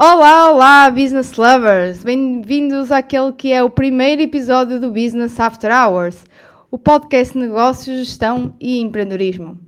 Olá, 0.00 0.52
olá, 0.52 0.90
business 0.92 1.32
lovers! 1.36 2.04
Bem-vindos 2.04 2.92
àquele 2.92 3.32
que 3.32 3.52
é 3.52 3.64
o 3.64 3.68
primeiro 3.68 4.22
episódio 4.22 4.78
do 4.78 4.92
Business 4.92 5.40
After 5.40 5.72
Hours, 5.72 6.24
o 6.70 6.78
podcast 6.78 7.36
negócios, 7.36 8.06
gestão 8.06 8.54
e 8.60 8.78
empreendedorismo. 8.78 9.58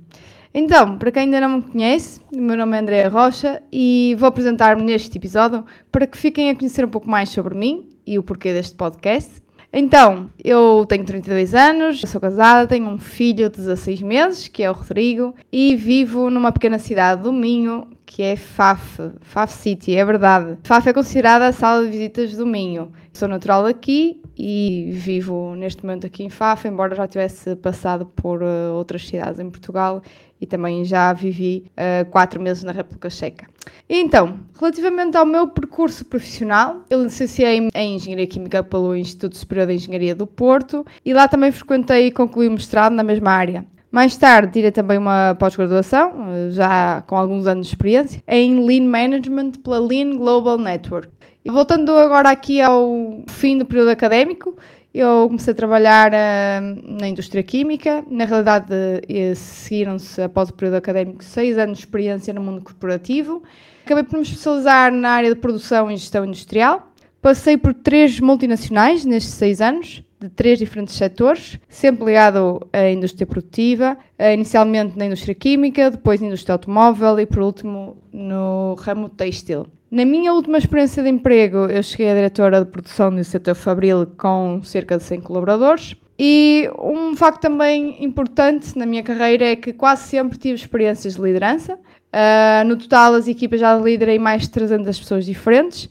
Então, 0.53 0.97
para 0.97 1.11
quem 1.11 1.23
ainda 1.23 1.41
não 1.41 1.57
me 1.57 1.61
conhece, 1.63 2.21
o 2.31 2.39
meu 2.39 2.55
nome 2.55 2.77
é 2.77 2.79
Andréa 2.79 3.09
Rocha 3.09 3.61
e 3.69 4.15
vou 4.17 4.29
apresentar-me 4.29 4.83
neste 4.83 5.17
episódio 5.17 5.65
para 5.91 6.07
que 6.07 6.17
fiquem 6.17 6.49
a 6.49 6.55
conhecer 6.55 6.85
um 6.85 6.89
pouco 6.89 7.09
mais 7.09 7.27
sobre 7.27 7.53
mim 7.53 7.89
e 8.07 8.17
o 8.17 8.23
porquê 8.23 8.53
deste 8.53 8.73
podcast. 8.75 9.29
Então, 9.73 10.29
eu 10.43 10.85
tenho 10.87 11.05
32 11.05 11.55
anos, 11.55 12.01
sou 12.01 12.19
casada, 12.19 12.67
tenho 12.67 12.89
um 12.89 12.99
filho 12.99 13.49
de 13.49 13.55
16 13.55 14.01
meses, 14.01 14.47
que 14.49 14.63
é 14.63 14.69
o 14.69 14.73
Rodrigo, 14.73 15.33
e 15.49 15.77
vivo 15.77 16.29
numa 16.29 16.51
pequena 16.51 16.77
cidade 16.77 17.23
do 17.23 17.31
Minho, 17.31 17.87
que 18.05 18.21
é 18.21 18.35
Faf, 18.35 19.13
Faf 19.21 19.53
City, 19.53 19.95
é 19.95 20.03
verdade. 20.03 20.57
Faf 20.63 20.89
é 20.89 20.93
considerada 20.93 21.47
a 21.47 21.53
sala 21.53 21.85
de 21.85 21.91
visitas 21.91 22.35
do 22.35 22.45
Minho. 22.45 22.91
Sou 23.13 23.29
natural 23.29 23.63
daqui 23.63 24.21
e 24.37 24.91
vivo 24.91 25.55
neste 25.55 25.85
momento 25.85 26.05
aqui 26.05 26.23
em 26.23 26.29
Faf, 26.29 26.67
embora 26.67 26.93
já 26.93 27.07
tivesse 27.07 27.55
passado 27.55 28.05
por 28.05 28.43
uh, 28.43 28.73
outras 28.73 29.07
cidades 29.07 29.39
em 29.39 29.49
Portugal 29.49 30.01
e 30.41 30.47
também 30.47 30.83
já 30.83 31.13
vivi 31.13 31.65
uh, 31.77 32.09
quatro 32.09 32.41
meses 32.41 32.63
na 32.63 32.71
República 32.71 33.09
Checa. 33.09 33.45
Então, 33.87 34.39
relativamente 34.59 35.15
ao 35.15 35.25
meu 35.25 35.47
percurso 35.47 36.03
profissional, 36.03 36.81
eu 36.89 37.03
licenciei 37.03 37.69
em 37.75 37.95
Engenharia 37.95 38.25
Química 38.25 38.63
pelo 38.63 38.95
Instituto 38.95 39.37
Superior 39.37 39.67
de 39.67 39.75
Engenharia 39.75 40.15
do 40.15 40.25
Porto 40.25 40.83
e 41.05 41.13
lá 41.13 41.27
também 41.27 41.51
frequentei 41.51 42.07
e 42.07 42.11
concluí 42.11 42.47
o 42.47 42.51
mestrado 42.51 42.93
na 42.93 43.03
mesma 43.03 43.31
área. 43.31 43.65
Mais 43.91 44.15
tarde, 44.15 44.53
tirei 44.53 44.71
também 44.71 44.97
uma 44.97 45.35
pós-graduação, 45.37 46.13
já 46.51 47.03
com 47.05 47.17
alguns 47.17 47.45
anos 47.45 47.67
de 47.67 47.73
experiência, 47.73 48.23
em 48.25 48.65
Lean 48.65 48.87
Management 48.89 49.51
pela 49.63 49.79
Lean 49.79 50.15
Global 50.15 50.57
Network. 50.57 51.09
E 51.43 51.51
voltando 51.51 51.91
agora 51.91 52.29
aqui 52.29 52.61
ao 52.61 53.21
fim 53.27 53.57
do 53.57 53.65
período 53.65 53.89
académico, 53.89 54.55
eu 54.93 55.27
comecei 55.27 55.53
a 55.53 55.55
trabalhar 55.55 56.11
uh, 56.11 56.99
na 56.99 57.07
indústria 57.07 57.41
química. 57.41 58.03
Na 58.09 58.25
realidade, 58.25 58.73
uh, 58.73 59.35
seguiram-se, 59.35 60.21
após 60.21 60.49
o 60.49 60.53
período 60.53 60.75
académico, 60.75 61.23
seis 61.23 61.57
anos 61.57 61.77
de 61.77 61.85
experiência 61.85 62.33
no 62.33 62.41
mundo 62.41 62.61
corporativo. 62.61 63.41
Acabei 63.85 64.03
por 64.03 64.17
me 64.17 64.23
especializar 64.23 64.91
na 64.91 65.11
área 65.11 65.33
de 65.33 65.39
produção 65.39 65.89
e 65.89 65.95
gestão 65.95 66.25
industrial. 66.25 66.91
Passei 67.21 67.57
por 67.57 67.73
três 67.73 68.19
multinacionais 68.19 69.05
nestes 69.05 69.33
seis 69.33 69.61
anos, 69.61 70.03
de 70.19 70.27
três 70.27 70.59
diferentes 70.59 70.95
setores, 70.95 71.57
sempre 71.69 72.05
ligado 72.05 72.67
à 72.73 72.89
indústria 72.89 73.25
produtiva, 73.25 73.97
uh, 74.19 74.33
inicialmente 74.33 74.97
na 74.97 75.05
indústria 75.05 75.33
química, 75.33 75.89
depois 75.89 76.19
na 76.19 76.27
indústria 76.27 76.53
automóvel 76.53 77.17
e, 77.17 77.25
por 77.25 77.39
último, 77.39 77.97
no 78.11 78.75
ramo 78.75 79.07
têxtil. 79.07 79.67
Na 79.91 80.05
minha 80.05 80.33
última 80.33 80.57
experiência 80.57 81.03
de 81.03 81.09
emprego, 81.09 81.65
eu 81.65 81.83
cheguei 81.83 82.09
a 82.09 82.15
diretora 82.15 82.63
de 82.63 82.71
produção 82.71 83.13
do 83.13 83.21
setor 83.25 83.55
fabril 83.55 84.07
com 84.17 84.63
cerca 84.63 84.97
de 84.97 85.03
100 85.03 85.19
colaboradores. 85.19 85.97
E 86.17 86.69
um 86.79 87.13
facto 87.13 87.41
também 87.41 88.01
importante 88.01 88.77
na 88.77 88.85
minha 88.85 89.03
carreira 89.03 89.47
é 89.47 89.55
que 89.57 89.73
quase 89.73 90.03
sempre 90.03 90.37
tive 90.37 90.55
experiências 90.55 91.15
de 91.15 91.21
liderança. 91.21 91.75
Uh, 91.75 92.65
no 92.65 92.77
total, 92.77 93.15
as 93.15 93.27
equipas 93.27 93.59
já 93.59 93.77
liderei 93.77 94.17
mais 94.17 94.43
de 94.43 94.51
300 94.51 94.97
pessoas 94.97 95.25
diferentes. 95.25 95.89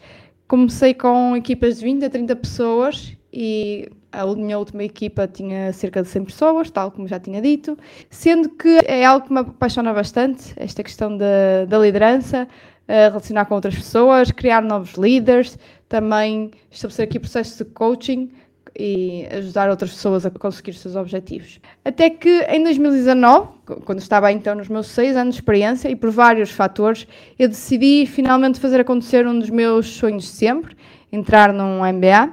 Comecei 0.49 0.95
com 0.95 1.37
equipas 1.37 1.79
de 1.79 1.85
20 1.85 2.07
a 2.07 2.09
30 2.09 2.37
pessoas 2.37 3.15
e 3.31 3.87
a 4.11 4.27
minha 4.35 4.59
última 4.59 4.83
equipa 4.83 5.29
tinha 5.29 5.75
cerca 5.75 6.03
de 6.03 6.09
100 6.09 6.25
pessoas, 6.25 6.71
tal 6.71 6.91
como 6.91 7.07
já 7.07 7.21
tinha 7.21 7.41
dito, 7.43 7.77
sendo 8.09 8.49
que 8.49 8.81
é 8.87 9.05
algo 9.05 9.27
que 9.27 9.33
me 9.33 9.41
apaixona 9.41 9.93
bastante, 9.93 10.55
esta 10.57 10.83
questão 10.83 11.17
da, 11.17 11.67
da 11.69 11.79
liderança, 11.79 12.49
relacionar 12.87 13.45
com 13.45 13.55
outras 13.55 13.75
pessoas, 13.75 14.31
criar 14.31 14.63
novos 14.63 14.95
líderes, 14.95 15.59
também 15.89 16.51
estabelecer 16.71 17.05
aqui 17.05 17.19
processos 17.19 17.57
de 17.57 17.65
coaching 17.65 18.31
e 18.79 19.27
ajudar 19.31 19.69
outras 19.69 19.91
pessoas 19.91 20.25
a 20.25 20.31
conseguir 20.31 20.71
os 20.71 20.81
seus 20.81 20.97
objetivos. 20.97 21.61
Até 21.85 22.11
que 22.11 22.43
em 22.49 22.63
2019, 22.63 23.49
quando 23.85 23.99
estava 23.99 24.31
então 24.33 24.55
nos 24.55 24.69
meus 24.69 24.87
seis 24.87 25.17
anos 25.17 25.35
de 25.35 25.41
experiência 25.41 25.89
e 25.89 25.97
por 25.97 26.11
vários 26.11 26.51
fatores, 26.51 27.07
eu 27.39 27.49
decidi 27.49 28.07
finalmente 28.07 28.61
fazer 28.61 28.81
acontecer 28.81 29.27
um 29.27 29.39
dos 29.39 29.51
meus 29.51 29.87
sonhos 29.87 30.25
de 30.25 30.31
sempre, 30.31 30.77
entrar 31.13 31.53
num 31.53 31.81
MBA. 31.81 32.33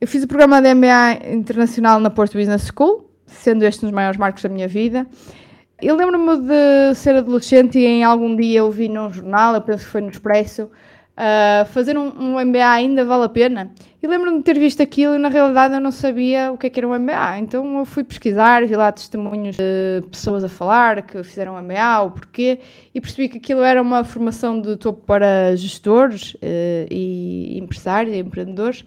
Eu 0.00 0.06
fiz 0.06 0.22
o 0.22 0.28
programa 0.28 0.62
de 0.62 0.74
MBA 0.74 1.32
internacional 1.32 2.00
na 2.00 2.10
Porto 2.10 2.38
Business 2.38 2.70
School, 2.74 3.10
sendo 3.26 3.64
este 3.64 3.84
um 3.84 3.88
dos 3.88 3.94
maiores 3.94 4.18
marcos 4.18 4.42
da 4.42 4.48
minha 4.48 4.68
vida. 4.68 5.06
Eu 5.80 5.94
lembro-me 5.94 6.38
de 6.38 6.94
ser 6.96 7.14
adolescente 7.14 7.78
e 7.78 7.86
em 7.86 8.02
algum 8.02 8.34
dia 8.34 8.58
eu 8.58 8.70
vi 8.70 8.88
num 8.88 9.12
jornal, 9.12 9.54
eu 9.54 9.60
penso 9.60 9.84
que 9.84 9.90
foi 9.92 10.00
no 10.00 10.10
Expresso, 10.10 10.64
uh, 10.64 11.64
fazer 11.66 11.96
um, 11.96 12.08
um, 12.18 12.44
MBA 12.44 12.68
ainda 12.68 13.04
vale 13.04 13.24
a 13.24 13.28
pena. 13.28 13.70
E 14.02 14.06
lembro-me 14.08 14.38
de 14.38 14.42
ter 14.42 14.58
visto 14.58 14.82
aquilo 14.82 15.14
e 15.14 15.18
na 15.18 15.28
realidade 15.28 15.74
eu 15.74 15.80
não 15.80 15.92
sabia 15.92 16.50
o 16.50 16.58
que, 16.58 16.66
é 16.66 16.70
que 16.70 16.80
era 16.80 16.88
um 16.88 16.98
MBA. 16.98 17.38
Então 17.38 17.78
eu 17.78 17.84
fui 17.84 18.02
pesquisar, 18.02 18.66
vi 18.66 18.74
lá 18.74 18.90
testemunhos 18.90 19.56
de 19.56 20.02
pessoas 20.10 20.42
a 20.42 20.48
falar 20.48 21.02
que 21.02 21.22
fizeram 21.22 21.54
um 21.54 21.62
MBA, 21.62 22.00
o 22.00 22.10
porquê, 22.10 22.58
e 22.92 23.00
percebi 23.00 23.28
que 23.28 23.38
aquilo 23.38 23.62
era 23.62 23.80
uma 23.80 24.02
formação 24.02 24.60
de 24.60 24.76
topo 24.76 25.04
para 25.06 25.54
gestores 25.54 26.34
uh, 26.34 26.88
e 26.90 27.56
empresários 27.56 28.16
e 28.16 28.18
empreendedores. 28.18 28.84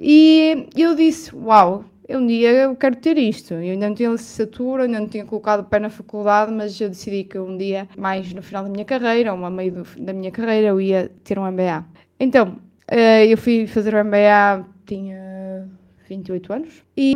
E 0.00 0.66
eu 0.74 0.94
disse, 0.94 1.34
uau, 1.34 1.84
um 2.08 2.26
dia 2.26 2.50
eu 2.52 2.76
quero 2.76 2.96
ter 2.96 3.18
isto. 3.18 3.54
Eu 3.54 3.72
ainda 3.72 3.88
não 3.88 3.94
tinha 3.94 4.10
licenciatura, 4.10 4.84
ainda 4.84 5.00
não 5.00 5.08
tinha 5.08 5.24
colocado 5.24 5.60
o 5.60 5.64
pé 5.64 5.78
na 5.78 5.90
faculdade, 5.90 6.52
mas 6.52 6.80
eu 6.80 6.88
decidi 6.88 7.24
que 7.24 7.38
um 7.38 7.56
dia, 7.56 7.88
mais 7.96 8.32
no 8.32 8.42
final 8.42 8.64
da 8.64 8.70
minha 8.70 8.84
carreira, 8.84 9.34
ou 9.34 9.44
a 9.44 9.50
meio 9.50 9.72
do, 9.72 9.84
da 9.98 10.12
minha 10.12 10.30
carreira, 10.30 10.68
eu 10.68 10.80
ia 10.80 11.10
ter 11.24 11.38
um 11.38 11.50
MBA. 11.50 11.84
Então, 12.20 12.58
eh, 12.88 13.26
eu 13.26 13.36
fui 13.36 13.66
fazer 13.66 13.94
o 13.94 14.04
MBA, 14.04 14.64
tinha 14.86 15.68
28 16.08 16.52
anos, 16.52 16.84
e 16.96 17.14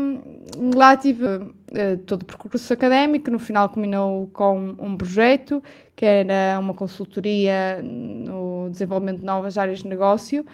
lá 0.75 0.97
tive 0.97 1.25
eh, 1.73 1.97
todo 2.07 2.23
o 2.23 2.25
percurso 2.25 2.73
académico, 2.73 3.31
no 3.31 3.39
final 3.39 3.69
culminou 3.69 4.29
com 4.33 4.75
um 4.79 4.97
projeto, 4.97 5.63
que 5.95 6.05
era 6.05 6.59
uma 6.59 6.75
consultoria 6.75 7.81
no 7.83 8.69
desenvolvimento 8.71 9.21
de 9.21 9.25
novas 9.25 9.57
áreas 9.57 9.81
de 9.81 9.89
negócio, 9.89 10.45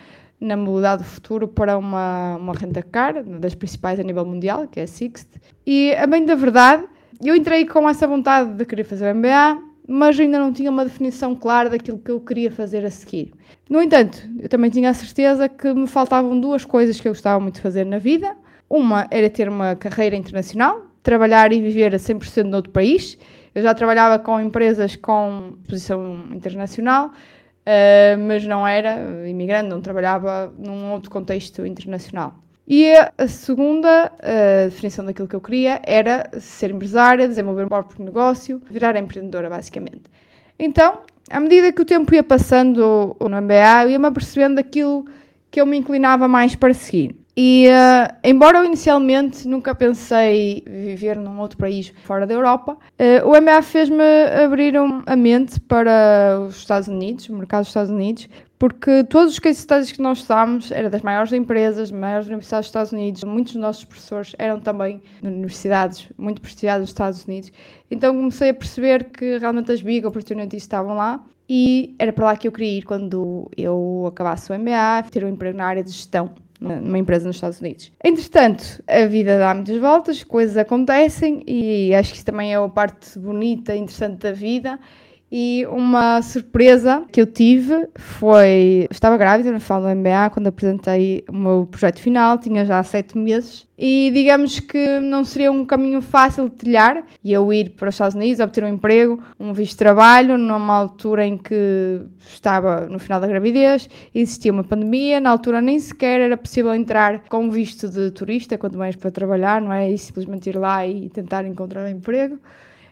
na 0.40 0.56
mobilidade 0.56 1.02
do 1.02 1.08
futuro 1.08 1.48
para 1.48 1.78
uma, 1.78 2.36
uma 2.36 2.52
renta 2.52 2.82
car, 2.82 3.22
das 3.22 3.54
principais 3.54 3.98
a 3.98 4.02
nível 4.02 4.24
mundial, 4.24 4.68
que 4.68 4.80
é 4.80 4.82
a 4.82 4.86
Sixt. 4.86 5.28
E, 5.66 5.94
a 5.94 6.06
bem 6.06 6.24
da 6.24 6.34
verdade, 6.34 6.84
eu 7.24 7.34
entrei 7.34 7.64
com 7.64 7.88
essa 7.88 8.06
vontade 8.06 8.52
de 8.52 8.64
querer 8.64 8.84
fazer 8.84 9.10
o 9.10 9.16
MBA, 9.16 9.62
mas 9.88 10.18
ainda 10.18 10.38
não 10.38 10.52
tinha 10.52 10.70
uma 10.70 10.84
definição 10.84 11.34
clara 11.34 11.70
daquilo 11.70 11.98
que 11.98 12.10
eu 12.10 12.20
queria 12.20 12.50
fazer 12.50 12.84
a 12.84 12.90
seguir. 12.90 13.32
No 13.70 13.80
entanto, 13.80 14.28
eu 14.38 14.48
também 14.48 14.70
tinha 14.70 14.90
a 14.90 14.94
certeza 14.94 15.48
que 15.48 15.72
me 15.72 15.86
faltavam 15.86 16.38
duas 16.38 16.64
coisas 16.64 17.00
que 17.00 17.08
eu 17.08 17.12
gostava 17.12 17.40
muito 17.40 17.56
de 17.56 17.60
fazer 17.60 17.84
na 17.86 17.98
vida. 17.98 18.36
Uma 18.68 19.06
era 19.10 19.30
ter 19.30 19.48
uma 19.48 19.76
carreira 19.76 20.16
internacional, 20.16 20.86
trabalhar 21.02 21.52
e 21.52 21.60
viver 21.60 21.94
a 21.94 21.98
100% 21.98 22.44
noutro 22.44 22.72
país. 22.72 23.16
Eu 23.54 23.62
já 23.62 23.72
trabalhava 23.72 24.18
com 24.18 24.40
empresas 24.40 24.96
com 24.96 25.54
posição 25.66 26.26
internacional, 26.32 27.12
uh, 27.66 28.18
mas 28.26 28.44
não 28.44 28.66
era 28.66 29.28
imigrante, 29.28 29.68
não 29.68 29.80
trabalhava 29.80 30.52
num 30.56 30.92
outro 30.92 31.10
contexto 31.10 31.66
internacional. 31.66 32.34
E 32.68 32.92
a 33.16 33.28
segunda 33.28 34.12
uh, 34.12 34.70
definição 34.70 35.04
daquilo 35.04 35.28
que 35.28 35.36
eu 35.36 35.40
queria 35.40 35.80
era 35.84 36.28
ser 36.40 36.70
empresária, 36.70 37.28
desenvolver 37.28 37.64
um 37.64 37.68
próprio 37.68 38.04
negócio, 38.04 38.60
virar 38.68 38.96
empreendedora, 38.96 39.48
basicamente. 39.48 40.02
Então, 40.58 41.00
à 41.30 41.38
medida 41.38 41.72
que 41.72 41.82
o 41.82 41.84
tempo 41.84 42.12
ia 42.14 42.24
passando 42.24 43.16
no 43.20 43.42
MBA, 43.42 43.84
eu 43.84 43.90
ia-me 43.90 44.06
apercebendo 44.06 44.56
daquilo 44.56 45.06
que 45.50 45.60
eu 45.60 45.66
me 45.66 45.76
inclinava 45.76 46.26
mais 46.26 46.56
para 46.56 46.74
seguir. 46.74 47.14
E, 47.38 47.68
uh, 47.68 48.16
embora 48.24 48.56
eu 48.56 48.64
inicialmente 48.64 49.46
nunca 49.46 49.74
pensei 49.74 50.64
viver 50.66 51.18
num 51.18 51.38
outro 51.38 51.58
país 51.58 51.92
fora 52.02 52.26
da 52.26 52.32
Europa, 52.32 52.72
uh, 52.72 53.28
o 53.28 53.38
MBA 53.38 53.60
fez-me 53.60 54.02
abrir 54.42 54.74
a 55.04 55.14
mente 55.14 55.60
para 55.60 56.40
os 56.48 56.56
Estados 56.56 56.88
Unidos, 56.88 57.28
o 57.28 57.34
mercado 57.34 57.60
dos 57.60 57.68
Estados 57.68 57.90
Unidos, 57.90 58.26
porque 58.58 59.04
todos 59.04 59.34
os 59.34 59.38
case 59.38 59.60
studies 59.60 59.92
que 59.92 60.00
nós 60.00 60.20
estudámos 60.20 60.72
eram 60.72 60.88
das 60.88 61.02
maiores 61.02 61.30
empresas, 61.30 61.90
das 61.90 62.00
maiores 62.00 62.26
universidades 62.26 62.68
dos 62.68 62.70
Estados 62.70 62.92
Unidos, 62.92 63.22
muitos 63.24 63.52
dos 63.52 63.60
nossos 63.60 63.84
professores 63.84 64.34
eram 64.38 64.58
também 64.58 65.02
de 65.20 65.28
universidades 65.28 66.08
muito 66.16 66.40
prestigiadas 66.40 66.84
dos 66.84 66.90
Estados 66.90 67.24
Unidos, 67.26 67.52
então 67.90 68.16
comecei 68.16 68.48
a 68.48 68.54
perceber 68.54 69.10
que 69.10 69.36
realmente 69.36 69.70
as 69.70 69.82
big 69.82 70.06
opportunities 70.06 70.62
estavam 70.62 70.96
lá 70.96 71.22
e 71.46 71.94
era 71.98 72.14
para 72.14 72.24
lá 72.24 72.36
que 72.38 72.48
eu 72.48 72.52
queria 72.52 72.78
ir 72.78 72.82
quando 72.82 73.50
eu 73.58 74.06
acabasse 74.08 74.50
o 74.50 74.58
MBA, 74.58 75.10
ter 75.10 75.22
um 75.22 75.28
emprego 75.28 75.58
na 75.58 75.66
área 75.66 75.84
de 75.84 75.90
gestão 75.90 76.34
numa 76.60 76.98
empresa 76.98 77.26
nos 77.26 77.36
Estados 77.36 77.60
Unidos. 77.60 77.92
Entretanto, 78.02 78.82
a 78.86 79.06
vida 79.06 79.38
dá 79.38 79.54
muitas 79.54 79.78
voltas, 79.78 80.24
coisas 80.24 80.56
acontecem 80.56 81.42
e 81.46 81.94
acho 81.94 82.10
que 82.10 82.16
isso 82.16 82.26
também 82.26 82.52
é 82.52 82.56
a 82.56 82.68
parte 82.68 83.18
bonita 83.18 83.74
e 83.74 83.78
interessante 83.78 84.18
da 84.18 84.32
vida. 84.32 84.78
E 85.30 85.66
uma 85.66 86.22
surpresa 86.22 87.04
que 87.10 87.20
eu 87.20 87.26
tive 87.26 87.88
foi. 87.96 88.86
Estava 88.90 89.16
grávida 89.16 89.50
no 89.50 89.58
final 89.58 89.82
do 89.82 89.88
MBA 89.88 90.30
quando 90.30 90.46
apresentei 90.46 91.24
o 91.28 91.34
meu 91.34 91.66
projeto 91.68 92.00
final, 92.00 92.38
tinha 92.38 92.64
já 92.64 92.80
sete 92.84 93.18
meses. 93.18 93.66
E 93.76 94.10
digamos 94.14 94.60
que 94.60 95.00
não 95.00 95.24
seria 95.24 95.50
um 95.50 95.64
caminho 95.64 96.00
fácil 96.00 96.48
de 96.48 96.54
trilhar 96.54 97.04
e 97.22 97.32
eu 97.32 97.52
ir 97.52 97.70
para 97.70 97.88
os 97.88 97.94
Estados 97.96 98.14
Unidos, 98.14 98.40
obter 98.40 98.64
um 98.64 98.68
emprego, 98.68 99.22
um 99.38 99.52
visto 99.52 99.72
de 99.72 99.78
trabalho, 99.78 100.38
numa 100.38 100.74
altura 100.74 101.26
em 101.26 101.36
que 101.36 102.00
estava 102.20 102.86
no 102.86 102.98
final 102.98 103.20
da 103.20 103.26
gravidez, 103.26 103.90
existia 104.14 104.52
uma 104.52 104.64
pandemia, 104.64 105.20
na 105.20 105.30
altura 105.30 105.60
nem 105.60 105.78
sequer 105.78 106.20
era 106.20 106.36
possível 106.36 106.72
entrar 106.72 107.24
com 107.28 107.50
visto 107.50 107.88
de 107.88 108.12
turista, 108.12 108.56
quanto 108.56 108.78
mais 108.78 108.96
para 108.96 109.10
trabalhar, 109.10 109.60
não 109.60 109.72
é? 109.72 109.90
E 109.90 109.98
simplesmente 109.98 110.48
ir 110.48 110.56
lá 110.56 110.86
e 110.86 111.10
tentar 111.10 111.44
encontrar 111.44 111.84
um 111.84 111.88
emprego. 111.88 112.38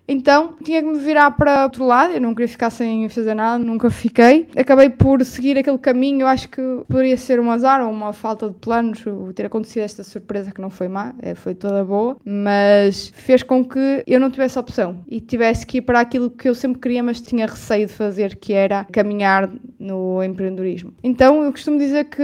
Então 0.06 0.54
tinha 0.62 0.82
que 0.82 0.88
me 0.88 0.98
virar 0.98 1.30
para 1.30 1.64
outro 1.64 1.84
lado, 1.84 2.12
eu 2.12 2.20
não 2.20 2.34
queria 2.34 2.48
ficar 2.48 2.70
sem 2.70 3.08
fazer 3.08 3.34
nada, 3.34 3.62
nunca 3.62 3.90
fiquei. 3.90 4.48
Acabei 4.56 4.90
por 4.90 5.24
seguir 5.24 5.56
aquele 5.58 5.78
caminho, 5.78 6.22
eu 6.22 6.26
acho 6.26 6.48
que 6.48 6.60
poderia 6.88 7.16
ser 7.16 7.40
um 7.40 7.50
azar 7.50 7.80
ou 7.82 7.90
uma 7.90 8.12
falta 8.12 8.48
de 8.48 8.54
planos 8.54 9.02
ter 9.34 9.46
acontecido 9.46 9.82
esta 9.82 10.04
surpresa 10.04 10.52
que 10.52 10.60
não 10.60 10.70
foi 10.70 10.88
má, 10.88 11.14
é, 11.22 11.34
foi 11.34 11.54
toda 11.54 11.84
boa, 11.84 12.16
mas 12.24 13.12
fez 13.14 13.42
com 13.42 13.64
que 13.64 14.04
eu 14.06 14.20
não 14.20 14.30
tivesse 14.30 14.58
opção 14.58 15.02
e 15.08 15.20
tivesse 15.20 15.66
que 15.66 15.78
ir 15.78 15.82
para 15.82 16.00
aquilo 16.00 16.30
que 16.30 16.48
eu 16.48 16.54
sempre 16.54 16.80
queria, 16.80 17.02
mas 17.02 17.20
tinha 17.20 17.46
receio 17.46 17.86
de 17.86 17.92
fazer, 17.92 18.36
que 18.36 18.52
era 18.52 18.86
caminhar 18.92 19.50
no 19.78 20.22
empreendedorismo. 20.22 20.92
Então 21.02 21.42
eu 21.42 21.50
costumo 21.50 21.78
dizer 21.78 22.04
que 22.04 22.22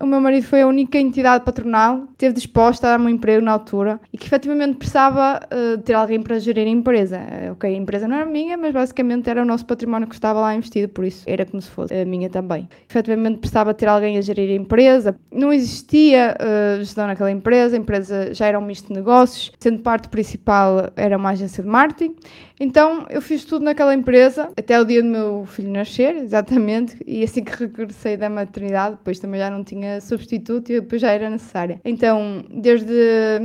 o 0.00 0.06
meu 0.06 0.20
marido 0.20 0.46
foi 0.46 0.62
a 0.62 0.66
única 0.66 0.98
entidade 0.98 1.44
patronal 1.44 2.06
que 2.06 2.12
esteve 2.12 2.34
disposta 2.34 2.86
a 2.86 2.90
dar-me 2.92 3.06
um 3.06 3.10
emprego 3.10 3.44
na 3.44 3.52
altura 3.52 4.00
e 4.12 4.18
que 4.18 4.26
efetivamente 4.26 4.76
precisava 4.76 5.40
uh, 5.44 5.78
ter 5.78 5.94
alguém 5.94 6.22
para 6.22 6.38
gerir 6.38 6.66
a 6.66 6.70
empresa. 6.70 7.17
Eh, 7.18 7.50
ok, 7.50 7.68
a 7.68 7.76
empresa 7.76 8.06
não 8.06 8.16
era 8.16 8.26
minha, 8.26 8.56
mas 8.56 8.72
basicamente 8.72 9.28
era 9.28 9.42
o 9.42 9.44
nosso 9.44 9.66
património 9.66 10.06
que 10.06 10.14
estava 10.14 10.40
lá 10.40 10.54
investido, 10.54 10.88
por 10.88 11.04
isso 11.04 11.24
era 11.26 11.44
como 11.44 11.60
se 11.60 11.68
fosse 11.68 11.92
a 11.92 12.04
minha 12.04 12.30
também. 12.30 12.68
Efetivamente 12.88 13.38
precisava 13.38 13.74
ter 13.74 13.86
alguém 13.86 14.16
a 14.16 14.20
gerir 14.20 14.50
a 14.50 14.54
empresa. 14.54 15.16
Não 15.32 15.52
existia 15.52 16.36
uh, 16.38 16.78
gestão 16.78 17.06
naquela 17.08 17.30
empresa, 17.30 17.76
a 17.76 17.78
empresa 17.78 18.32
já 18.32 18.46
era 18.46 18.58
um 18.58 18.62
misto 18.62 18.88
de 18.88 18.94
negócios, 18.94 19.50
sendo 19.58 19.80
parte 19.80 20.08
principal 20.08 20.90
era 20.94 21.16
uma 21.16 21.30
agência 21.30 21.62
de 21.62 21.68
marketing. 21.68 22.14
Então 22.60 23.06
eu 23.08 23.22
fiz 23.22 23.44
tudo 23.44 23.64
naquela 23.64 23.94
empresa 23.94 24.50
até 24.56 24.80
o 24.80 24.84
dia 24.84 25.02
do 25.02 25.08
meu 25.08 25.46
filho 25.46 25.70
nascer, 25.70 26.16
exatamente, 26.16 26.96
e 27.06 27.22
assim 27.22 27.44
que 27.44 27.52
regressei 27.56 28.16
da 28.16 28.28
maternidade, 28.28 28.96
depois 28.96 29.18
também 29.18 29.40
já 29.40 29.50
não 29.50 29.62
tinha 29.62 30.00
substituto 30.00 30.70
e 30.70 30.80
depois 30.80 31.00
já 31.00 31.10
era 31.10 31.30
necessária. 31.30 31.80
Então, 31.84 32.44
desde 32.50 32.92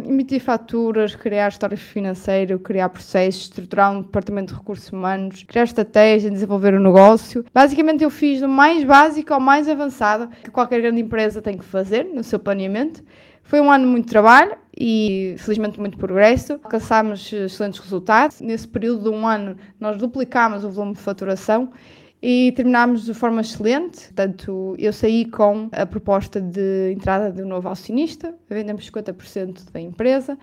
emitir 0.06 0.42
faturas, 0.42 1.16
criar 1.16 1.50
histórias 1.50 1.82
financeiras, 1.82 2.60
criar 2.64 2.90
processos, 2.90 3.44
estruturar 3.44 3.92
um 3.92 4.02
departamento 4.02 4.54
de 4.54 4.60
recursos 4.60 4.92
humanos, 4.92 5.44
criar 5.44 5.64
estratégia, 5.64 6.32
desenvolver 6.32 6.74
o 6.74 6.78
um 6.78 6.84
negócio. 6.84 7.46
Basicamente, 7.54 8.04
eu 8.04 8.10
fiz 8.10 8.42
do 8.42 8.50
mais 8.50 8.84
básico 8.84 9.34
ao 9.34 9.40
mais 9.40 9.70
avançado 9.70 10.30
que 10.44 10.52
qualquer 10.52 10.82
grande 10.82 11.02
empresa 11.02 11.42
tem 11.42 11.58
que 11.58 11.66
fazer 11.66 12.04
no 12.06 12.24
seu 12.24 12.40
planeamento. 12.40 13.04
Foi 13.44 13.62
um 13.62 13.72
ano 13.72 13.88
muito 13.88 14.10
trabalho 14.10 14.56
e 14.76 15.36
felizmente 15.38 15.80
muito 15.80 15.98
progresso. 15.98 16.54
Alcançámos 16.64 17.32
excelentes 17.32 17.80
resultados. 17.80 18.42
Nesse 18.42 18.68
período 18.68 19.04
de 19.04 19.10
um 19.10 19.28
ano, 19.28 19.56
nós 19.80 19.98
duplicámos 19.98 20.64
o 20.64 20.70
volume 20.70 20.94
de 20.94 21.02
faturação 21.02 21.72
e 22.22 22.52
terminámos 22.54 23.06
de 23.06 23.14
forma 23.14 23.42
excelente. 23.42 24.06
Portanto, 24.06 24.76
eu 24.80 24.92
saí 24.92 25.26
com 25.26 25.70
a 25.72 25.86
proposta 25.86 26.42
de 26.42 26.92
entrada 26.92 27.32
de 27.32 27.44
um 27.44 27.48
novo 27.48 27.70
acionista, 27.70 28.34
vendemos 28.50 28.90
50% 28.90 29.72
da 29.72 29.80
empresa 29.80 30.38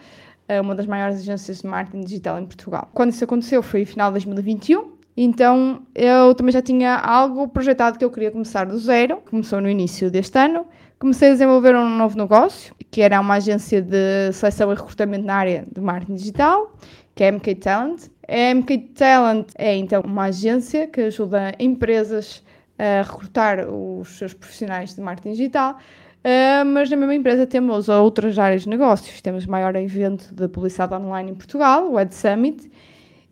uma 0.58 0.75
das 0.75 0.87
maiores 0.87 1.20
agências 1.20 1.61
de 1.61 1.67
marketing 1.69 2.00
digital 2.00 2.41
em 2.41 2.47
Portugal. 2.47 2.91
Quando 2.93 3.12
isso 3.12 3.23
aconteceu 3.23 3.62
foi 3.62 3.81
no 3.81 3.87
final 3.87 4.08
de 4.11 4.14
2021. 4.14 4.99
Então 5.17 5.82
eu 5.94 6.35
também 6.35 6.52
já 6.52 6.62
tinha 6.62 6.97
algo 6.97 7.47
projetado 7.49 7.99
que 7.99 8.05
eu 8.05 8.11
queria 8.11 8.31
começar 8.31 8.64
do 8.64 8.76
zero. 8.79 9.19
Começou 9.31 9.61
no 9.61 9.69
início 9.69 10.11
deste 10.11 10.38
ano. 10.38 10.67
Comecei 11.00 11.31
a 11.31 11.32
desenvolver 11.32 11.75
um 11.75 11.88
novo 11.88 12.19
negócio, 12.19 12.75
que 12.91 13.00
era 13.00 13.19
uma 13.19 13.37
agência 13.37 13.81
de 13.81 14.32
seleção 14.35 14.70
e 14.70 14.75
recrutamento 14.75 15.25
na 15.25 15.35
área 15.35 15.67
de 15.75 15.81
marketing 15.81 16.14
digital, 16.14 16.76
que 17.14 17.25
é 17.25 17.31
a 17.31 17.32
MK 17.32 17.55
Talent. 17.55 18.02
A 18.29 18.55
MK 18.55 18.79
Talent 18.94 19.49
é 19.56 19.75
então 19.76 20.02
uma 20.05 20.25
agência 20.25 20.87
que 20.87 21.00
ajuda 21.00 21.55
empresas 21.58 22.44
a 22.79 23.02
recrutar 23.02 23.67
os 23.67 24.11
seus 24.19 24.35
profissionais 24.35 24.94
de 24.94 25.00
marketing 25.00 25.32
digital 25.32 25.79
Uh, 26.20 26.67
mas 26.67 26.91
na 26.91 26.99
mesma 26.99 27.14
empresa 27.14 27.47
temos 27.47 27.88
outras 27.88 28.38
áreas 28.38 28.64
de 28.64 28.69
negócios. 28.69 29.23
Temos 29.23 29.47
o 29.47 29.50
maior 29.50 29.75
evento 29.75 30.35
de 30.35 30.49
publicidade 30.49 30.93
online 30.93 31.31
em 31.31 31.35
Portugal, 31.35 31.91
o 31.91 31.99
Ed 31.99 32.14
Summit, 32.14 32.70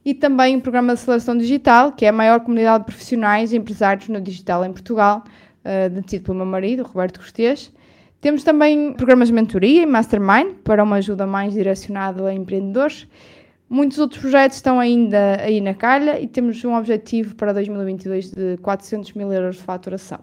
e 0.03 0.15
também 0.15 0.57
o 0.57 0.61
programa 0.63 0.95
de 0.95 1.01
seleção 1.01 1.37
digital, 1.37 1.93
que 1.93 2.07
é 2.07 2.09
a 2.09 2.13
maior 2.13 2.41
comunidade 2.41 2.85
de 2.85 2.87
profissionais 2.87 3.53
e 3.53 3.59
empresários 3.59 4.09
no 4.09 4.19
digital 4.23 4.65
em 4.65 4.73
Portugal, 4.73 5.23
uh, 5.69 5.91
detido 5.91 6.25
pelo 6.25 6.39
meu 6.39 6.47
marido, 6.47 6.83
Roberto 6.83 7.21
Cortês. 7.21 7.73
Temos 8.21 8.43
também 8.43 8.95
programas 8.95 9.29
de 9.29 9.35
mentoria 9.35 9.83
e 9.83 9.87
mastermind 9.87 10.55
para 10.65 10.83
uma 10.83 10.97
ajuda 10.97 11.27
mais 11.27 11.53
direcionada 11.53 12.27
a 12.27 12.35
empreendedores. 12.35 13.07
Muitos 13.71 13.99
outros 13.99 14.21
projetos 14.21 14.57
estão 14.57 14.81
ainda 14.81 15.41
aí 15.41 15.61
na 15.61 15.75
calha 15.75 16.19
e 16.19 16.27
temos 16.27 16.65
um 16.65 16.75
objetivo 16.75 17.35
para 17.37 17.53
2022 17.53 18.31
de 18.33 18.57
400 18.57 19.13
mil 19.13 19.33
euros 19.33 19.57
de 19.57 19.63
faturação. 19.63 20.21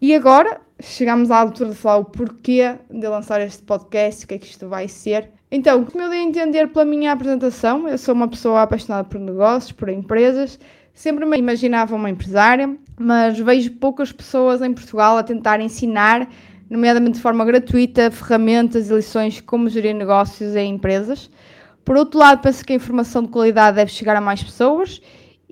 E 0.00 0.14
agora 0.14 0.60
chegamos 0.82 1.30
à 1.30 1.38
altura 1.38 1.70
de 1.70 1.76
falar 1.76 1.98
o 1.98 2.04
porquê 2.04 2.74
de 2.90 3.08
lançar 3.08 3.40
este 3.40 3.62
podcast, 3.62 4.24
o 4.24 4.28
que 4.28 4.34
é 4.34 4.38
que 4.38 4.46
isto 4.46 4.68
vai 4.68 4.88
ser. 4.88 5.30
Então, 5.50 5.84
como 5.84 6.02
eu 6.02 6.10
dei 6.10 6.20
a 6.20 6.22
entender 6.22 6.68
pela 6.68 6.84
minha 6.84 7.12
apresentação, 7.12 7.88
eu 7.88 7.96
sou 7.96 8.14
uma 8.14 8.28
pessoa 8.28 8.62
apaixonada 8.62 9.04
por 9.04 9.20
negócios, 9.20 9.72
por 9.72 9.88
empresas, 9.88 10.58
sempre 10.94 11.24
me 11.24 11.38
imaginava 11.38 11.94
uma 11.94 12.10
empresária, 12.10 12.76
mas 12.98 13.38
vejo 13.38 13.70
poucas 13.72 14.10
pessoas 14.12 14.60
em 14.62 14.72
Portugal 14.72 15.16
a 15.16 15.22
tentar 15.22 15.60
ensinar, 15.60 16.28
nomeadamente 16.68 17.16
de 17.16 17.22
forma 17.22 17.44
gratuita, 17.44 18.10
ferramentas 18.10 18.90
e 18.90 18.94
lições 18.94 19.40
como 19.40 19.68
gerir 19.68 19.94
negócios 19.94 20.56
em 20.56 20.74
empresas. 20.74 21.30
Por 21.84 21.96
outro 21.96 22.18
lado, 22.18 22.40
penso 22.40 22.64
que 22.64 22.72
a 22.72 22.76
informação 22.76 23.22
de 23.22 23.28
qualidade 23.28 23.76
deve 23.76 23.90
chegar 23.90 24.16
a 24.16 24.20
mais 24.20 24.42
pessoas 24.42 25.00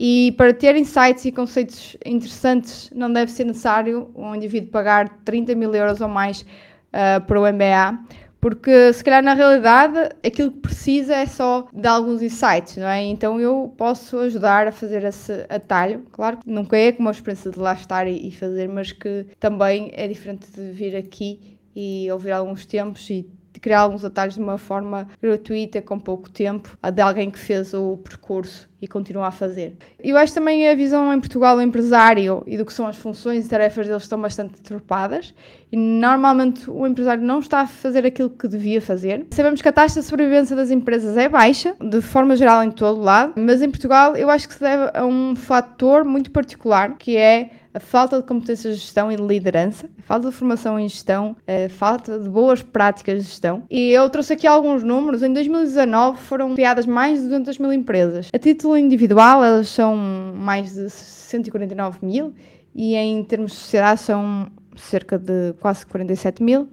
e 0.03 0.33
para 0.33 0.55
ter 0.55 0.77
insights 0.77 1.27
e 1.27 1.31
conceitos 1.31 1.95
interessantes, 2.07 2.91
não 2.95 3.13
deve 3.13 3.31
ser 3.31 3.45
necessário 3.45 4.11
um 4.17 4.35
indivíduo 4.35 4.71
pagar 4.71 5.11
30 5.27 5.55
mil 5.55 5.75
euros 5.75 6.01
ou 6.01 6.09
mais 6.09 6.41
uh, 6.41 7.21
para 7.27 7.39
o 7.39 7.43
MBA, 7.43 7.99
porque 8.41 8.95
se 8.95 9.05
calhar 9.05 9.23
na 9.23 9.35
realidade 9.35 9.99
aquilo 10.25 10.53
que 10.53 10.61
precisa 10.61 11.15
é 11.17 11.27
só 11.27 11.69
de 11.71 11.87
alguns 11.87 12.23
insights, 12.23 12.79
não 12.79 12.89
é? 12.89 13.03
Então 13.03 13.39
eu 13.39 13.75
posso 13.77 14.17
ajudar 14.21 14.67
a 14.67 14.73
fazer 14.73 15.05
esse 15.05 15.45
atalho. 15.51 16.07
Claro 16.11 16.39
que 16.39 16.51
nunca 16.51 16.79
é 16.79 16.93
como 16.93 17.11
a 17.11 17.13
experiência 17.13 17.51
de 17.51 17.59
lá 17.59 17.75
estar 17.75 18.09
e, 18.09 18.31
fazer, 18.31 18.71
mas 18.71 18.93
que 18.93 19.27
também 19.39 19.91
é 19.93 20.09
diferente 20.09 20.47
de 20.51 20.73
vir 20.73 20.97
aqui 20.97 21.59
e 21.77 22.11
ouvir 22.11 22.33
alguns 22.33 22.65
tempos 22.65 23.11
e 23.11 23.29
criar 23.61 23.81
alguns 23.81 24.05
atalhos 24.05 24.35
de 24.35 24.41
uma 24.41 24.59
forma 24.59 25.09
gratuita, 25.21 25.83
com 25.83 25.99
pouco 25.99 26.31
tempo, 26.31 26.77
de 26.93 27.03
alguém 27.03 27.31
que 27.31 27.39
fez 27.39 27.75
o 27.75 27.97
percurso 27.99 28.69
e 28.81 28.89
continua 28.89 29.27
a 29.27 29.31
fazer. 29.31 29.77
Eu 30.03 30.17
acho 30.17 30.33
também 30.33 30.69
a 30.69 30.75
visão 30.75 31.13
em 31.13 31.21
Portugal 31.21 31.57
do 31.57 31.63
empresário 31.63 32.43
e 32.47 32.57
do 32.57 32.65
que 32.65 32.73
são 32.73 32.87
as 32.87 32.97
funções 32.97 33.45
e 33.45 33.49
tarefas 33.49 33.87
deles 33.87 34.03
estão 34.03 34.21
bastante 34.21 34.61
tropadas 34.63 35.35
e 35.71 35.77
normalmente 35.77 36.69
o 36.71 36.87
empresário 36.87 37.23
não 37.23 37.41
está 37.41 37.61
a 37.61 37.67
fazer 37.67 38.07
aquilo 38.07 38.31
que 38.31 38.49
devia 38.49 38.81
fazer. 38.81 39.27
Sabemos 39.31 39.61
que 39.61 39.69
a 39.69 39.73
taxa 39.73 40.01
de 40.01 40.07
sobrevivência 40.07 40.57
das 40.57 40.71
empresas 40.71 41.17
é 41.17 41.29
baixa, 41.29 41.75
de 41.79 42.01
forma 42.01 42.35
geral 42.37 42.65
em 42.65 42.71
todo 42.71 43.01
lado, 43.01 43.35
mas 43.37 43.61
em 43.61 43.71
Portugal 43.71 44.17
eu 44.17 44.31
acho 44.31 44.49
que 44.49 44.55
se 44.55 44.61
deve 44.61 44.91
a 44.95 45.05
um 45.05 45.37
fator 45.37 46.05
muito 46.05 46.31
particular 46.31 46.97
que 46.97 47.17
é 47.17 47.51
a 47.73 47.81
falta 47.81 48.21
de 48.21 48.27
competências 48.27 48.75
de 48.75 48.81
gestão 48.81 49.13
e 49.13 49.17
de 49.17 49.23
liderança, 49.23 49.89
a 49.99 50.03
falta 50.03 50.29
de 50.29 50.35
formação 50.35 50.79
em 50.79 50.89
gestão, 50.89 51.37
a 51.47 51.69
falta 51.69 52.19
de 52.19 52.29
boas 52.29 52.63
práticas 52.63 53.23
de 53.23 53.29
gestão. 53.29 53.63
E 53.71 53.91
eu 53.91 54.09
trouxe 54.11 54.33
aqui 54.33 54.47
alguns 54.47 54.83
números. 54.83 55.23
Em 55.23 55.33
2019 55.33 56.19
foram 56.19 56.55
criadas 56.55 56.87
mais 56.87 57.21
de 57.21 57.29
200 57.29 57.59
mil 57.59 57.73
empresas. 57.73 58.29
A 58.33 58.39
título 58.39 58.77
individual, 58.77 59.45
elas 59.45 59.69
são 59.69 59.97
mais 59.97 60.75
de 60.75 60.91
149 60.91 61.99
mil 62.03 62.35
e 62.75 62.95
em 62.95 63.23
termos 63.25 63.53
de 63.53 63.59
sociedade 63.59 64.01
são 64.01 64.49
cerca 64.77 65.19
de 65.19 65.53
quase 65.61 65.87
47 65.87 66.43
mil. 66.43 66.69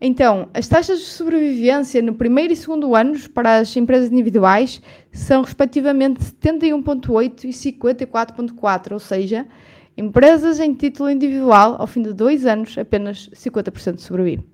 Então, 0.00 0.48
as 0.52 0.68
taxas 0.68 0.98
de 0.98 1.06
sobrevivência 1.06 2.02
no 2.02 2.14
primeiro 2.14 2.52
e 2.52 2.56
segundo 2.56 2.94
anos 2.94 3.26
para 3.26 3.58
as 3.58 3.74
empresas 3.76 4.12
individuais 4.12 4.82
são 5.10 5.42
respectivamente 5.42 6.20
71,8 6.20 7.44
e 7.44 7.48
54,4, 7.48 8.92
ou 8.92 8.98
seja, 8.98 9.46
Empresas 9.96 10.60
em 10.60 10.74
título 10.74 11.08
individual, 11.08 11.76
ao 11.78 11.86
fim 11.86 12.02
de 12.02 12.12
dois 12.12 12.44
anos, 12.44 12.76
apenas 12.76 13.30
50% 13.34 13.98
sobrevive. 13.98 14.44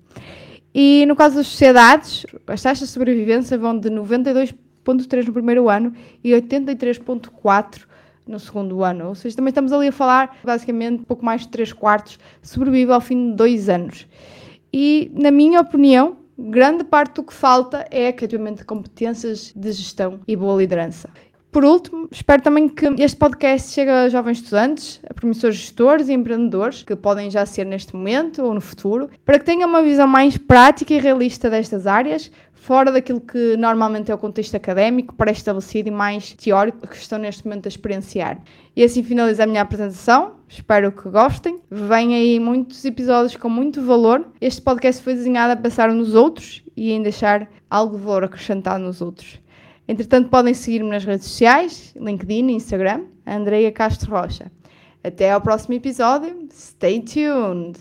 E 0.73 1.05
no 1.05 1.15
caso 1.15 1.35
das 1.35 1.47
sociedades, 1.47 2.25
as 2.47 2.61
taxas 2.61 2.87
de 2.87 2.93
sobrevivência 2.93 3.57
vão 3.57 3.77
de 3.77 3.89
92,3 3.89 5.25
no 5.27 5.33
primeiro 5.33 5.69
ano 5.69 5.93
e 6.23 6.31
83,4 6.31 7.81
no 8.25 8.39
segundo 8.39 8.83
ano. 8.83 9.09
Ou 9.09 9.15
seja, 9.15 9.35
também 9.35 9.49
estamos 9.49 9.73
ali 9.73 9.89
a 9.89 9.91
falar, 9.91 10.37
basicamente, 10.43 11.03
pouco 11.03 11.25
mais 11.25 11.41
de 11.41 11.49
3 11.49 11.73
quartos 11.73 12.17
sobrevive 12.41 12.91
ao 12.91 13.01
fim 13.01 13.31
de 13.31 13.35
dois 13.35 13.67
anos. 13.67 14.07
E, 14.71 15.11
na 15.13 15.29
minha 15.29 15.59
opinião, 15.59 16.17
grande 16.37 16.83
parte 16.83 17.15
do 17.15 17.23
que 17.23 17.33
falta 17.33 17.85
é 17.91 18.09
efetivamente 18.09 18.65
competências 18.65 19.51
de 19.55 19.71
gestão 19.71 20.21
e 20.27 20.35
boa 20.35 20.59
liderança. 20.59 21.09
Por 21.53 21.63
último, 21.63 22.09
espero 22.11 22.41
também 22.41 22.67
que 22.67 22.83
este 22.97 23.15
podcast 23.15 23.71
chegue 23.71 23.91
a 23.91 24.09
jovens 24.09 24.39
estudantes, 24.39 24.99
a 25.07 25.13
promissores 25.13 25.55
gestores 25.55 26.09
e 26.09 26.13
empreendedores, 26.13 26.81
que 26.81 26.95
podem 26.95 27.29
já 27.29 27.45
ser 27.45 27.63
neste 27.63 27.95
momento 27.95 28.41
ou 28.41 28.55
no 28.55 28.59
futuro, 28.59 29.07
para 29.23 29.37
que 29.37 29.45
tenham 29.45 29.69
uma 29.69 29.83
visão 29.83 30.07
mais 30.07 30.35
prática 30.35 30.95
e 30.95 30.99
realista 30.99 31.51
destas 31.51 31.85
áreas, 31.85 32.31
fora 32.53 32.91
daquilo 32.91 33.21
que 33.21 33.55
normalmente 33.55 34.09
é 34.09 34.15
o 34.15 34.17
contexto 34.17 34.55
académico, 34.55 35.13
pré-estabelecido 35.13 35.89
e 35.89 35.91
mais 35.91 36.33
teórico 36.33 36.87
que 36.87 36.95
estão 36.95 37.19
neste 37.19 37.45
momento 37.45 37.67
a 37.67 37.69
experienciar. 37.69 38.39
E 38.75 38.83
assim 38.83 39.03
finalizo 39.03 39.43
a 39.43 39.45
minha 39.45 39.61
apresentação. 39.61 40.37
Espero 40.49 40.91
que 40.91 41.07
gostem. 41.07 41.59
Vêm 41.69 42.15
aí 42.15 42.39
muitos 42.39 42.83
episódios 42.83 43.35
com 43.35 43.47
muito 43.47 43.79
valor. 43.83 44.25
Este 44.41 44.59
podcast 44.59 45.03
foi 45.03 45.13
desenhado 45.13 45.53
a 45.53 45.55
pensar 45.55 45.91
nos 45.91 46.15
outros 46.15 46.63
e 46.75 46.91
em 46.91 47.03
deixar 47.03 47.47
algo 47.69 47.95
de 47.95 48.03
valor 48.03 48.23
acrescentado 48.23 48.83
nos 48.83 49.01
outros. 49.01 49.42
Entretanto, 49.87 50.29
podem 50.29 50.53
seguir-me 50.53 50.89
nas 50.89 51.03
redes 51.03 51.27
sociais, 51.27 51.93
LinkedIn 51.95 52.49
e 52.49 52.53
Instagram, 52.53 53.05
Andreia 53.25 53.71
Castro 53.71 54.11
Rocha. 54.11 54.51
Até 55.03 55.31
ao 55.31 55.41
próximo 55.41 55.73
episódio. 55.73 56.47
Stay 56.51 57.01
tuned! 57.01 57.77